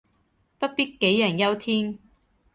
[0.03, 0.05] 不必
[0.97, 1.99] 杞人憂天